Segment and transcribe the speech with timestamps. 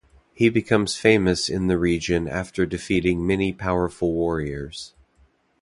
[0.33, 4.95] He becomes famous in the region after defeating many powerful warriors.